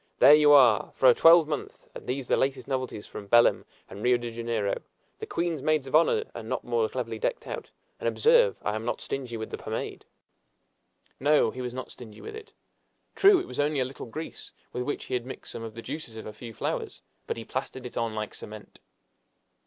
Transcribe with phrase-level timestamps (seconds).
[0.17, 1.87] There you are, for a twelvemonth!
[1.93, 4.81] and these are the latest novelties from Belem and Rio de Janeiro!
[5.19, 8.83] The queen's maids of honor are not more cleverly decked out; and observe, I am
[8.83, 10.05] not stingy with the pomade!"
[11.19, 12.51] No, he was not stingy with it.
[13.15, 15.83] True, it was only a little grease, with which he had mixed some of the
[15.83, 18.79] juices of a few flowers, but he plastered it on like cement!